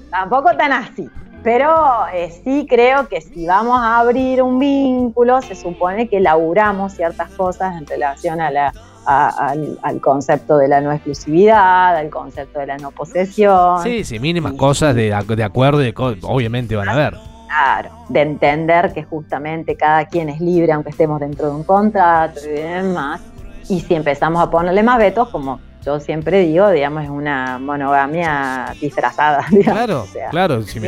tampoco 0.09 0.55
tan 0.55 0.71
así. 0.71 1.09
Pero 1.43 2.05
eh, 2.13 2.31
sí 2.45 2.65
creo 2.69 3.09
que 3.09 3.19
si 3.19 3.45
vamos 3.45 3.77
a 3.77 3.99
abrir 3.99 4.41
un 4.41 4.59
vínculo, 4.59 5.41
se 5.41 5.55
supone 5.55 6.07
que 6.07 6.21
laburamos 6.21 6.93
ciertas 6.93 7.29
cosas 7.31 7.75
en 7.75 7.85
relación 7.85 8.39
a 8.39 8.49
la 8.49 8.73
al, 9.05 9.99
concepto 10.01 10.57
de 10.57 10.67
la 10.67 10.81
no 10.81 10.91
exclusividad, 10.91 11.95
al 11.95 12.09
concepto 12.09 12.59
de 12.59 12.67
la 12.67 12.77
no 12.77 12.91
posesión. 12.91 13.81
Sí, 13.83 14.03
sí, 14.03 14.19
mínimas 14.19 14.53
cosas 14.53 14.95
de, 14.95 15.15
de 15.35 15.43
acuerdo, 15.43 15.83
y 15.83 15.93
obviamente 15.95 16.75
van 16.75 16.89
a 16.89 16.93
haber. 16.93 17.17
Claro, 17.47 17.89
de 18.09 18.21
entender 18.21 18.93
que 18.93 19.03
justamente 19.03 19.75
cada 19.75 20.05
quien 20.05 20.29
es 20.29 20.41
libre 20.41 20.71
aunque 20.71 20.89
estemos 20.89 21.19
dentro 21.19 21.49
de 21.49 21.55
un 21.55 21.63
contrato 21.63 22.39
y 22.45 22.49
demás. 22.49 23.21
Y 23.69 23.79
si 23.79 23.93
empezamos 23.93 24.41
a 24.41 24.49
ponerle 24.49 24.81
más 24.83 24.97
vetos, 24.97 25.29
como 25.29 25.59
yo 25.85 25.99
siempre 25.99 26.39
digo, 26.41 26.69
digamos, 26.69 27.03
es 27.03 27.09
una 27.09 27.59
monogamia 27.59 28.73
disfrazada. 28.79 29.45
Claro, 29.63 30.05
claro. 30.29 30.61
Si 30.63 30.79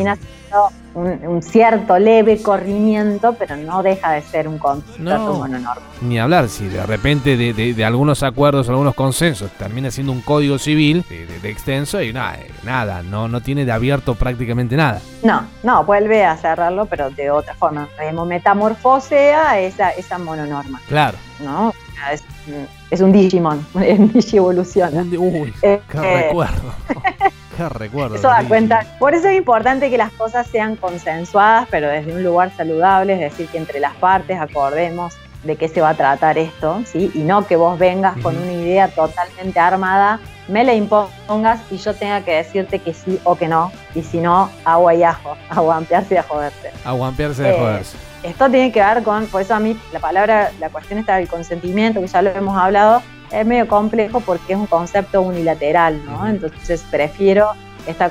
un, 0.94 1.42
cierto 1.42 2.00
leve 2.00 2.42
corrimiento, 2.42 3.36
pero 3.38 3.58
no 3.58 3.84
deja 3.84 4.12
de 4.14 4.22
ser 4.22 4.48
un 4.48 4.58
contrato 4.58 5.46
no, 5.48 5.76
Ni 6.02 6.20
hablar, 6.20 6.48
si 6.48 6.68
de 6.68 6.86
repente 6.86 7.36
de, 7.36 7.86
algunos 7.86 8.24
acuerdos, 8.24 8.70
algunos 8.70 8.96
consensos, 8.96 9.52
termina 9.52 9.92
siendo 9.92 10.14
un 10.14 10.22
código 10.22 10.58
civil 10.58 11.04
de, 11.10 11.50
extenso 11.50 12.02
y 12.02 12.14
nada, 12.14 12.38
nada, 12.64 13.04
no, 13.04 13.28
no 13.28 13.42
tiene 13.42 13.66
de 13.66 13.72
abierto 13.72 14.16
prácticamente 14.16 14.78
nada. 14.78 15.02
No, 15.24 15.44
no, 15.64 15.84
vuelve 15.84 16.24
a 16.24 16.38
cerrarlo, 16.38 16.86
pero 16.86 17.10
de 17.10 17.30
otra 17.30 17.54
forma. 17.56 17.88
Metamorfosea 18.26 19.60
esa, 19.60 19.90
esa 19.92 20.18
mononorma. 20.18 20.80
Claro. 20.88 21.18
¿No? 21.44 21.74
Es, 22.12 22.24
un 23.02 23.12
Digimon, 23.12 23.66
en 23.76 24.12
Digievolución. 24.12 25.14
Uy, 25.18 25.54
qué 25.62 25.82
eh, 25.94 26.24
recuerdo. 26.24 26.74
recuerdo. 27.78 28.16
Eso 28.16 28.28
da 28.28 28.44
cuenta. 28.48 28.86
Por 29.00 29.14
eso 29.14 29.28
es 29.28 29.38
importante 29.38 29.90
que 29.90 29.98
las 29.98 30.12
cosas 30.12 30.48
sean 30.48 30.76
consensuadas, 30.76 31.68
pero 31.72 31.88
desde 31.88 32.14
un 32.14 32.24
lugar 32.24 32.52
saludable, 32.56 33.14
es 33.14 33.20
decir, 33.20 33.48
que 33.48 33.58
entre 33.58 33.80
las 33.80 33.96
partes 33.96 34.40
acordemos 34.40 35.16
de 35.44 35.56
qué 35.56 35.68
se 35.68 35.80
va 35.80 35.90
a 35.90 35.94
tratar 35.94 36.38
esto, 36.38 36.82
¿sí? 36.86 37.12
Y 37.14 37.20
no 37.20 37.46
que 37.46 37.56
vos 37.56 37.78
vengas 37.78 38.18
con 38.18 38.36
una 38.36 38.52
idea 38.52 38.88
totalmente 38.88 39.60
armada, 39.60 40.20
me 40.48 40.64
la 40.64 40.74
impongas 40.74 41.60
y 41.72 41.78
yo 41.78 41.94
tenga 41.94 42.22
que 42.22 42.36
decirte 42.36 42.80
que 42.80 42.94
sí 42.94 43.20
o 43.24 43.36
que 43.36 43.48
no, 43.48 43.72
y 43.94 44.02
si 44.02 44.20
no, 44.20 44.50
agua 44.64 44.96
y 44.96 45.04
ajo, 45.04 45.38
aguampearse 45.50 46.16
y 46.16 46.18
a 46.18 46.24
joderse. 46.24 46.72
Aguampearse 46.84 47.44
y 47.44 47.46
a 47.46 47.50
eh, 47.52 47.60
joderse. 47.60 47.98
Esto 48.26 48.50
tiene 48.50 48.72
que 48.72 48.82
ver 48.82 49.04
con, 49.04 49.28
por 49.28 49.44
eso 49.44 49.54
a 49.54 49.60
mí 49.60 49.78
la 49.94 50.00
palabra, 50.00 50.52
la 50.60 50.70
cuestión 50.70 50.98
está 50.98 51.18
del 51.18 51.28
consentimiento, 51.28 52.02
que 52.02 52.08
ya 52.08 52.24
lo 52.24 52.32
hemos 52.32 52.58
hablado, 52.58 53.04
es 53.32 53.46
medio 53.46 53.68
complejo 53.68 54.20
porque 54.20 54.54
es 54.54 54.60
un 54.60 54.66
concepto 54.66 55.22
unilateral, 55.22 56.04
¿no? 56.06 56.28
Entonces 56.28 56.84
prefiero 56.90 57.52
esta, 57.86 58.10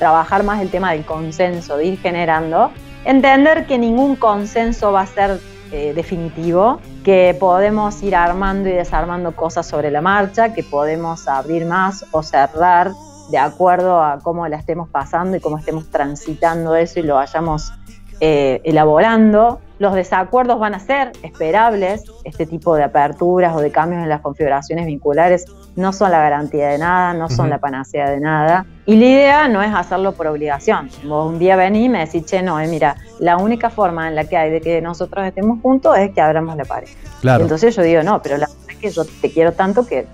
trabajar 0.00 0.42
más 0.42 0.60
el 0.60 0.70
tema 0.70 0.90
del 0.90 1.04
consenso, 1.04 1.76
de 1.76 1.84
ir 1.84 2.00
generando, 2.00 2.72
entender 3.04 3.66
que 3.66 3.78
ningún 3.78 4.16
consenso 4.16 4.90
va 4.90 5.02
a 5.02 5.06
ser 5.06 5.38
eh, 5.70 5.92
definitivo, 5.94 6.80
que 7.04 7.36
podemos 7.38 8.02
ir 8.02 8.16
armando 8.16 8.68
y 8.68 8.72
desarmando 8.72 9.36
cosas 9.36 9.68
sobre 9.68 9.92
la 9.92 10.00
marcha, 10.00 10.52
que 10.52 10.64
podemos 10.64 11.28
abrir 11.28 11.64
más 11.64 12.04
o 12.10 12.24
cerrar 12.24 12.90
de 13.30 13.38
acuerdo 13.38 14.02
a 14.02 14.18
cómo 14.18 14.48
la 14.48 14.56
estemos 14.56 14.88
pasando 14.88 15.36
y 15.36 15.40
cómo 15.40 15.58
estemos 15.58 15.88
transitando 15.90 16.74
eso 16.74 16.98
y 16.98 17.04
lo 17.04 17.14
vayamos 17.14 17.72
eh, 18.20 18.60
elaborando. 18.64 19.60
Los 19.78 19.94
desacuerdos 19.94 20.58
van 20.60 20.74
a 20.74 20.78
ser 20.78 21.12
esperables, 21.22 22.04
este 22.22 22.46
tipo 22.46 22.76
de 22.76 22.84
aperturas 22.84 23.56
o 23.56 23.60
de 23.60 23.70
cambios 23.70 24.02
en 24.02 24.08
las 24.08 24.20
configuraciones 24.20 24.86
vinculares 24.86 25.46
no 25.76 25.92
son 25.92 26.12
la 26.12 26.20
garantía 26.20 26.68
de 26.68 26.78
nada, 26.78 27.12
no 27.12 27.28
son 27.28 27.50
la 27.50 27.58
panacea 27.58 28.08
de 28.08 28.20
nada. 28.20 28.66
Y 28.86 28.96
la 28.96 29.04
idea 29.04 29.48
no 29.48 29.62
es 29.62 29.74
hacerlo 29.74 30.12
por 30.12 30.28
obligación. 30.28 30.88
Vos 31.04 31.28
un 31.28 31.40
día 31.40 31.56
venís 31.56 31.86
y 31.86 31.88
me 31.88 31.98
decís, 32.06 32.24
che, 32.24 32.40
no, 32.40 32.60
eh, 32.60 32.68
mira, 32.68 32.96
la 33.18 33.36
única 33.36 33.68
forma 33.68 34.06
en 34.06 34.14
la 34.14 34.24
que 34.24 34.36
hay 34.36 34.50
de 34.52 34.60
que 34.60 34.80
nosotros 34.80 35.26
estemos 35.26 35.60
juntos 35.60 35.98
es 35.98 36.12
que 36.12 36.20
abramos 36.20 36.56
la 36.56 36.64
pared. 36.64 36.88
Claro. 37.20 37.42
Entonces 37.42 37.74
yo 37.74 37.82
digo, 37.82 38.02
no, 38.04 38.22
pero 38.22 38.36
la 38.36 38.46
verdad 38.46 38.70
es 38.70 38.76
que 38.76 38.90
yo 38.90 39.04
te 39.04 39.30
quiero 39.32 39.52
tanto 39.52 39.84
que 39.84 40.06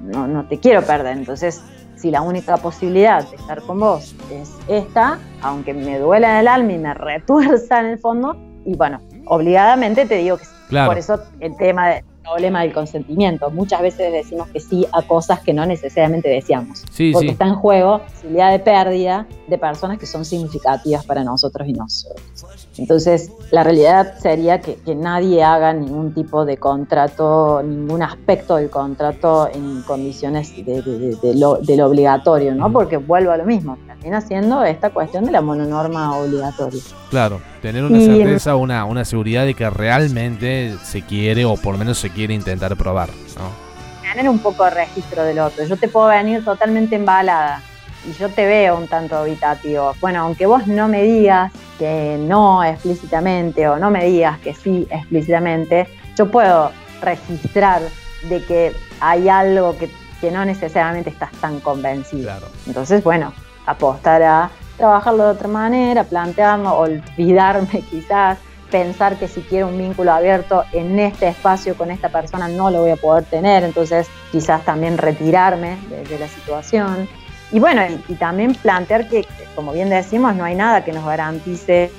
no, 0.00 0.26
no 0.26 0.44
te 0.46 0.58
quiero 0.58 0.82
perder. 0.82 1.16
Entonces 1.16 1.62
si 2.04 2.10
la 2.10 2.20
única 2.20 2.58
posibilidad 2.58 3.26
de 3.26 3.36
estar 3.36 3.62
con 3.62 3.80
vos 3.80 4.14
es 4.30 4.52
esta, 4.68 5.18
aunque 5.40 5.72
me 5.72 5.98
duela 5.98 6.32
en 6.32 6.36
el 6.40 6.48
alma 6.48 6.72
y 6.72 6.76
me 6.76 6.92
retuerza 6.92 7.80
en 7.80 7.86
el 7.86 7.98
fondo, 7.98 8.36
y 8.66 8.76
bueno, 8.76 9.00
obligadamente 9.24 10.04
te 10.04 10.16
digo 10.16 10.36
que 10.36 10.44
sí. 10.44 10.50
Por 10.68 10.98
eso 10.98 11.18
el 11.40 11.56
tema 11.56 11.88
de, 11.88 12.04
problema 12.24 12.62
del 12.62 12.72
consentimiento. 12.72 13.50
Muchas 13.50 13.80
veces 13.80 14.12
decimos 14.12 14.48
que 14.48 14.60
sí 14.60 14.86
a 14.92 15.02
cosas 15.02 15.40
que 15.40 15.52
no 15.52 15.64
necesariamente 15.66 16.28
deseamos. 16.28 16.82
porque 17.12 17.30
está 17.30 17.46
en 17.46 17.54
juego 17.54 17.98
la 17.98 18.06
posibilidad 18.06 18.50
de 18.50 18.58
pérdida 18.58 19.26
de 19.46 19.58
personas 19.58 19.98
que 19.98 20.06
son 20.06 20.24
significativas 20.24 21.04
para 21.04 21.22
nosotros 21.22 21.68
y 21.68 21.72
nosotros. 21.72 22.68
Entonces, 22.76 23.30
la 23.50 23.62
realidad 23.62 24.14
sería 24.18 24.60
que, 24.60 24.78
nadie 24.96 25.44
haga 25.44 25.72
ningún 25.72 26.12
tipo 26.12 26.44
de 26.44 26.56
contrato, 26.56 27.62
ningún 27.62 28.02
aspecto 28.02 28.56
del 28.56 28.68
contrato 28.68 29.48
en 29.52 29.82
condiciones 29.82 30.52
de, 30.56 31.34
lo, 31.36 31.56
del 31.56 31.80
obligatorio, 31.82 32.54
¿no? 32.54 32.72
Porque 32.72 32.96
vuelvo 32.96 33.30
a 33.30 33.36
lo 33.36 33.44
mismo, 33.44 33.78
termina 33.86 34.20
siendo 34.20 34.64
esta 34.64 34.90
cuestión 34.90 35.24
de 35.24 35.32
la 35.32 35.40
mononorma 35.40 36.16
obligatoria. 36.16 36.80
Claro, 37.10 37.40
tener 37.62 37.84
una 37.84 38.00
certeza, 38.00 38.56
una, 38.56 38.84
una 38.84 39.04
seguridad 39.04 39.44
de 39.44 39.54
que 39.54 39.70
realmente 39.70 40.74
se 40.82 41.02
quiere 41.02 41.44
o 41.44 41.56
por 41.56 41.74
lo 41.74 41.78
menos 41.78 41.98
se 41.98 42.10
quiere 42.10 42.34
intentar 42.34 42.76
probar, 42.76 43.10
¿no? 43.36 43.64
Tener 44.02 44.28
un 44.28 44.38
poco 44.38 44.64
de 44.64 44.70
registro 44.70 45.24
del 45.24 45.38
otro. 45.38 45.64
Yo 45.64 45.76
te 45.76 45.88
puedo 45.88 46.08
venir 46.08 46.44
totalmente 46.44 46.96
embalada 46.96 47.62
y 48.06 48.12
yo 48.12 48.28
te 48.28 48.46
veo 48.46 48.76
un 48.76 48.88
tanto 48.88 49.16
habitativo. 49.16 49.94
Bueno, 50.00 50.20
aunque 50.20 50.46
vos 50.46 50.66
no 50.66 50.88
me 50.88 51.02
digas 51.02 51.52
que 51.78 52.16
no 52.18 52.62
explícitamente 52.62 53.68
o 53.68 53.78
no 53.78 53.90
me 53.90 54.04
digas 54.04 54.38
que 54.38 54.54
sí 54.54 54.86
explícitamente, 54.90 55.88
yo 56.16 56.30
puedo 56.30 56.70
registrar 57.00 57.82
de 58.28 58.44
que 58.44 58.72
hay 59.00 59.28
algo 59.28 59.76
que, 59.76 59.90
que 60.20 60.30
no 60.30 60.44
necesariamente 60.44 61.10
estás 61.10 61.32
tan 61.32 61.60
convencido. 61.60 62.32
Entonces, 62.66 63.02
bueno, 63.02 63.32
apostar 63.66 64.22
a 64.22 64.50
trabajarlo 64.76 65.24
de 65.24 65.30
otra 65.30 65.48
manera, 65.48 66.04
plantearlo, 66.04 66.74
olvidarme 66.74 67.82
quizás 67.90 68.38
pensar 68.70 69.16
que 69.16 69.28
si 69.28 69.40
quiero 69.42 69.68
un 69.68 69.78
vínculo 69.78 70.12
abierto 70.12 70.64
en 70.72 70.98
este 70.98 71.28
espacio 71.28 71.76
con 71.76 71.92
esta 71.92 72.08
persona 72.08 72.48
no 72.48 72.70
lo 72.70 72.80
voy 72.80 72.90
a 72.90 72.96
poder 72.96 73.24
tener, 73.24 73.62
entonces 73.62 74.08
quizás 74.32 74.64
también 74.64 74.98
retirarme 74.98 75.78
de, 75.88 76.18
la 76.18 76.26
situación. 76.26 77.08
Y 77.52 77.60
bueno, 77.60 77.82
y, 78.08 78.14
también 78.14 78.54
plantear 78.54 79.08
que, 79.08 79.26
como 79.54 79.72
bien 79.72 79.90
decimos, 79.90 80.34
no 80.34 80.44
hay 80.44 80.54
nada 80.54 80.84
que 80.84 80.92
nos 80.92 81.04
garantice, 81.04 81.90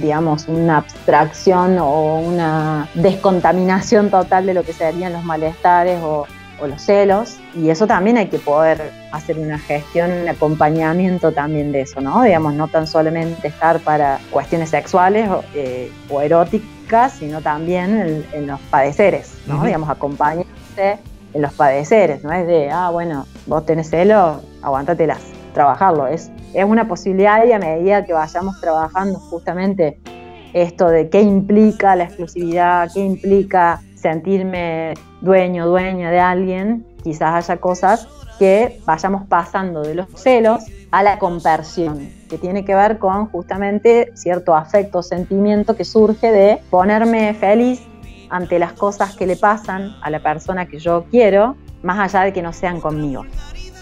digamos, 0.00 0.48
una 0.48 0.78
abstracción 0.78 1.78
o 1.78 2.20
una 2.20 2.88
descontaminación 2.94 4.10
total 4.10 4.46
de 4.46 4.54
lo 4.54 4.62
que 4.62 4.72
serían 4.72 5.12
los 5.12 5.24
malestares 5.24 6.00
o, 6.02 6.26
o 6.62 6.66
los 6.66 6.80
celos, 6.80 7.38
y 7.54 7.70
eso 7.70 7.86
también 7.86 8.16
hay 8.16 8.28
que 8.28 8.38
poder 8.38 8.92
hacer 9.10 9.38
una 9.38 9.58
gestión, 9.58 10.10
un 10.12 10.28
acompañamiento 10.28 11.32
también 11.32 11.72
de 11.72 11.82
eso, 11.82 12.00
¿no? 12.00 12.22
Digamos, 12.22 12.54
no 12.54 12.68
tan 12.68 12.86
solamente 12.86 13.48
estar 13.48 13.80
para 13.80 14.18
cuestiones 14.30 14.70
sexuales 14.70 15.28
o, 15.28 15.44
eh, 15.54 15.90
eróticas, 16.22 17.12
sino 17.14 17.40
también 17.40 18.24
en, 18.32 18.46
los 18.46 18.60
padeceres, 18.70 19.34
¿no? 19.46 19.64
Digamos, 19.64 19.90
acompañarse 19.90 20.98
en 21.34 21.42
los 21.42 21.52
padeceres, 21.52 22.22
no 22.24 22.32
es 22.32 22.46
de, 22.46 22.70
ah, 22.70 22.90
bueno, 22.90 23.26
vos 23.46 23.64
tenés 23.64 23.90
celos, 23.90 24.42
aguántatelas, 24.62 25.20
trabajarlo, 25.54 26.06
es, 26.06 26.30
es 26.54 26.64
una 26.64 26.88
posibilidad 26.88 27.44
y 27.44 27.52
a 27.52 27.58
medida 27.58 28.04
que 28.04 28.12
vayamos 28.12 28.60
trabajando 28.60 29.18
justamente 29.18 29.98
esto 30.52 30.88
de 30.88 31.08
qué 31.08 31.22
implica 31.22 31.96
la 31.96 32.04
exclusividad, 32.04 32.90
qué 32.92 33.00
implica 33.00 33.80
sentirme 33.94 34.94
dueño, 35.20 35.66
dueña 35.66 36.10
de 36.10 36.20
alguien, 36.20 36.86
quizás 37.02 37.48
haya 37.48 37.60
cosas 37.60 38.08
que 38.38 38.80
vayamos 38.84 39.26
pasando 39.28 39.82
de 39.82 39.94
los 39.94 40.08
celos 40.14 40.64
a 40.90 41.02
la 41.02 41.18
compersión, 41.18 42.10
que 42.28 42.38
tiene 42.38 42.64
que 42.64 42.74
ver 42.74 42.98
con 42.98 43.26
justamente 43.26 44.10
cierto 44.14 44.54
afecto, 44.54 45.02
sentimiento 45.02 45.76
que 45.76 45.84
surge 45.84 46.30
de 46.30 46.60
ponerme 46.70 47.32
feliz 47.34 47.80
ante 48.32 48.58
las 48.58 48.72
cosas 48.72 49.14
que 49.14 49.26
le 49.26 49.36
pasan 49.36 49.94
a 50.00 50.08
la 50.08 50.20
persona 50.20 50.66
que 50.66 50.78
yo 50.78 51.04
quiero, 51.10 51.54
más 51.82 51.98
allá 51.98 52.24
de 52.24 52.32
que 52.32 52.40
no 52.40 52.54
sean 52.54 52.80
conmigo. 52.80 53.26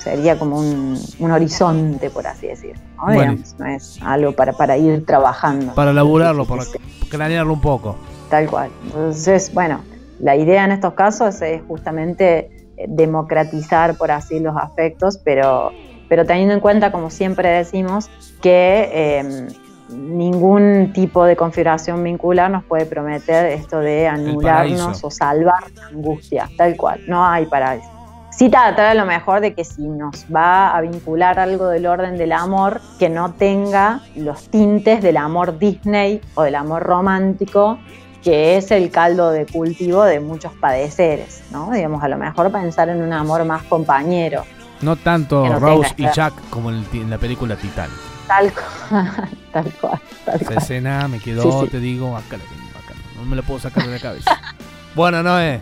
sería 0.00 0.36
como 0.36 0.58
un, 0.58 0.98
horizonte, 1.30 2.10
por 2.10 2.26
así 2.26 2.48
decirlo. 2.48 2.82
¿no? 3.06 3.66
es 3.68 3.98
algo 4.02 4.32
para, 4.32 4.52
para 4.52 4.76
ir 4.76 5.06
trabajando. 5.06 5.72
Para 5.74 5.92
laburarlo, 5.92 6.44
para 6.46 6.64
cranearlo 7.08 7.52
un 7.52 7.60
poco. 7.60 7.96
Tal 8.28 8.50
cual. 8.50 8.70
Entonces, 8.86 9.54
bueno, 9.54 9.82
la 10.18 10.34
idea 10.34 10.64
en 10.64 10.72
estos 10.72 10.94
casos 10.94 11.40
es 11.42 11.62
justamente 11.68 12.50
eh, 12.76 12.86
democratizar, 12.88 13.96
por 13.96 14.10
así, 14.10 14.40
los 14.40 14.56
afectos, 14.56 15.20
pero, 15.24 15.70
pero 16.08 16.26
teniendo 16.26 16.54
en 16.54 16.60
cuenta, 16.60 16.90
como 16.90 17.08
siempre 17.10 17.50
decimos, 17.50 18.10
que 18.42 18.90
em, 18.92 19.46
ningún 19.90 20.92
tipo 20.92 21.24
de 21.24 21.36
configuración 21.36 22.02
vincular 22.02 22.50
nos 22.50 22.64
puede 22.64 22.86
prometer 22.86 23.46
esto 23.46 23.80
de 23.80 24.08
anularnos 24.08 25.02
o 25.04 25.10
salvar 25.10 25.64
la 25.74 25.86
angustia, 25.86 26.48
tal 26.56 26.76
cual, 26.76 27.00
no 27.06 27.24
hay 27.24 27.46
para 27.46 27.76
eso. 27.76 27.88
Sí 28.30 28.48
tratar 28.48 28.86
a 28.86 28.94
lo 28.94 29.04
mejor 29.04 29.40
de 29.40 29.54
que 29.54 29.64
si 29.64 29.86
nos 29.86 30.24
va 30.34 30.74
a 30.74 30.80
vincular 30.80 31.38
algo 31.38 31.68
del 31.68 31.86
orden 31.86 32.16
del 32.16 32.32
amor, 32.32 32.80
que 32.98 33.10
no 33.10 33.32
tenga 33.32 34.00
los 34.16 34.48
tintes 34.48 35.02
del 35.02 35.18
amor 35.18 35.58
Disney 35.58 36.20
o 36.34 36.44
del 36.44 36.54
amor 36.54 36.82
romántico, 36.82 37.78
que 38.22 38.56
es 38.56 38.70
el 38.70 38.90
caldo 38.90 39.30
de 39.30 39.46
cultivo 39.46 40.04
de 40.04 40.20
muchos 40.20 40.52
padeceres, 40.52 41.42
¿no? 41.50 41.70
Digamos, 41.72 42.02
a 42.02 42.08
lo 42.08 42.16
mejor 42.16 42.50
pensar 42.52 42.88
en 42.88 43.02
un 43.02 43.12
amor 43.12 43.44
más 43.44 43.62
compañero. 43.64 44.44
No 44.80 44.96
tanto 44.96 45.46
Rose 45.58 45.94
y 45.98 46.06
Jack 46.10 46.32
como 46.48 46.70
en 46.70 47.10
la 47.10 47.18
película 47.18 47.56
Titanic. 47.56 48.09
Tal 48.30 48.52
cual, 48.52 49.10
tal 49.52 49.72
cual. 49.80 50.00
Esa 50.40 50.54
escena 50.54 51.08
me 51.08 51.18
quedó, 51.18 51.66
te 51.66 51.80
digo, 51.80 52.16
acá 52.16 52.36
la 52.36 52.44
tengo, 52.44 52.68
acá 52.78 52.94
no, 53.16 53.24
me 53.24 53.34
la 53.34 53.42
puedo 53.42 53.58
sacar 53.58 53.84
de 53.84 53.90
la 53.90 53.98
cabeza. 53.98 54.40
bueno, 54.94 55.22
Noé, 55.24 55.60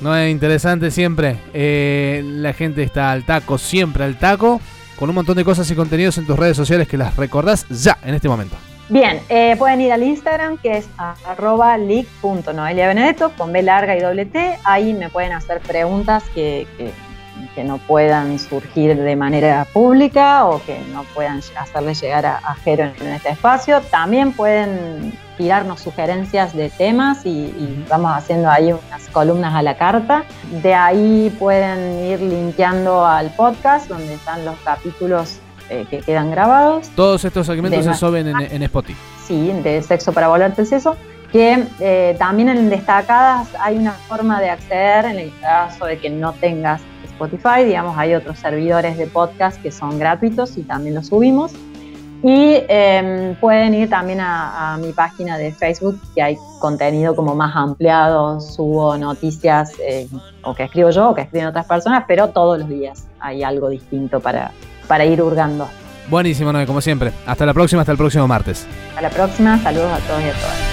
Noé, 0.00 0.28
interesante 0.28 0.90
siempre. 0.90 1.38
Eh, 1.54 2.22
la 2.24 2.52
gente 2.52 2.82
está 2.82 3.12
al 3.12 3.24
taco, 3.24 3.56
siempre 3.56 4.02
al 4.02 4.18
taco, 4.18 4.60
con 4.98 5.08
un 5.08 5.14
montón 5.14 5.36
de 5.36 5.44
cosas 5.44 5.70
y 5.70 5.76
contenidos 5.76 6.18
en 6.18 6.26
tus 6.26 6.36
redes 6.36 6.56
sociales 6.56 6.88
que 6.88 6.96
las 6.96 7.14
recordás 7.14 7.66
ya, 7.68 7.96
en 8.02 8.14
este 8.14 8.28
momento. 8.28 8.56
Bien, 8.88 9.20
eh, 9.28 9.54
pueden 9.56 9.80
ir 9.80 9.92
al 9.92 10.02
Instagram 10.02 10.58
que 10.58 10.78
es 10.78 10.88
arroba 11.24 11.78
leak.noeliabenedetto 11.78 13.30
con 13.36 13.52
B 13.52 13.62
larga 13.62 13.96
y 13.96 14.00
doble 14.00 14.26
T. 14.26 14.58
Ahí 14.64 14.92
me 14.92 15.08
pueden 15.08 15.32
hacer 15.32 15.60
preguntas 15.60 16.24
que 16.34 16.66
que 16.76 16.90
no 17.64 17.78
puedan 17.78 18.38
surgir 18.38 18.96
de 18.96 19.16
manera 19.16 19.66
pública 19.72 20.44
o 20.46 20.62
que 20.64 20.78
no 20.92 21.04
puedan 21.14 21.40
hacerle 21.58 21.94
llegar 21.94 22.26
a, 22.26 22.54
Jero 22.64 22.84
en, 22.84 23.08
este 23.08 23.30
espacio. 23.30 23.80
También 23.90 24.32
pueden 24.32 25.12
tirarnos 25.36 25.80
sugerencias 25.80 26.54
de 26.54 26.70
temas 26.70 27.24
y, 27.24 27.84
vamos 27.88 28.12
haciendo 28.14 28.50
ahí 28.50 28.72
unas 28.72 29.08
columnas 29.12 29.54
a 29.54 29.62
la 29.62 29.76
carta. 29.76 30.24
De 30.62 30.74
ahí 30.74 31.34
pueden 31.38 32.04
ir 32.04 32.20
limpiando 32.20 33.04
al 33.04 33.30
podcast 33.30 33.88
donde 33.88 34.14
están 34.14 34.44
los 34.44 34.56
capítulos 34.60 35.38
eh, 35.70 35.86
que 35.88 36.00
quedan 36.00 36.30
grabados. 36.30 36.88
Todos 36.94 37.24
estos 37.24 37.46
segmentos 37.46 37.84
se 37.84 37.94
suben 37.94 38.28
en, 38.28 38.40
en, 38.40 38.62
Spotify. 38.62 38.98
Sí, 39.26 39.52
de 39.62 39.82
Sexo 39.82 40.12
para 40.12 40.28
Volarte 40.28 40.62
el 40.62 40.66
Seso 40.66 40.96
que 41.32 41.64
eh, 41.80 42.16
también 42.18 42.48
en 42.48 42.70
destacadas 42.70 43.48
hay 43.60 43.76
una 43.76 43.92
forma 43.92 44.40
de 44.40 44.50
acceder 44.50 45.04
en 45.06 45.18
el 45.18 45.32
caso 45.40 45.84
de 45.86 45.98
que 45.98 46.10
no 46.10 46.32
tengas 46.32 46.80
Spotify, 47.04 47.64
digamos, 47.64 47.98
hay 47.98 48.14
otros 48.14 48.38
servidores 48.38 48.96
de 48.96 49.06
podcast 49.06 49.60
que 49.60 49.72
son 49.72 49.98
gratuitos 49.98 50.56
y 50.56 50.62
también 50.62 50.94
los 50.94 51.08
subimos. 51.08 51.52
Y 52.22 52.62
em, 52.68 53.36
pueden 53.36 53.74
ir 53.74 53.88
también 53.88 54.18
a, 54.20 54.76
mi 54.80 54.92
página 54.92 55.38
de 55.38 55.52
Facebook, 55.52 56.00
que 56.14 56.22
hay 56.22 56.36
contenido 56.58 57.14
como 57.14 57.34
más 57.34 57.54
ampliado, 57.54 58.40
subo 58.40 58.96
noticias 58.96 59.72
eh, 59.80 60.08
o 60.42 60.54
que 60.54 60.64
escribo 60.64 60.90
yo 60.90 61.10
o 61.10 61.14
que 61.14 61.22
escriben 61.22 61.46
otras 61.46 61.66
personas, 61.66 62.04
pero 62.08 62.28
todos 62.28 62.58
los 62.58 62.68
días 62.68 63.06
hay 63.20 63.42
algo 63.44 63.68
distinto 63.68 64.18
para, 64.18 64.50
para 64.88 65.04
ir 65.04 65.22
hurgando. 65.22 65.68
Buenísimo, 66.08 66.52
Noé, 66.52 66.66
como 66.66 66.80
siempre. 66.80 67.12
Hasta 67.26 67.46
la 67.46 67.54
próxima, 67.54 67.82
hasta 67.82 67.92
el 67.92 67.98
próximo 67.98 68.26
martes. 68.26 68.66
Hasta 68.88 69.02
la 69.02 69.10
próxima, 69.10 69.58
saludos 69.58 69.92
a 69.92 69.98
todos 70.06 70.20
y 70.22 70.28
a 70.28 70.32
todas. 70.32 70.67